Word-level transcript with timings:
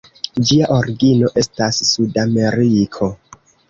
Ĝia 0.47 0.69
origino 0.77 1.31
estas 1.43 1.85
Sudameriko. 1.93 3.17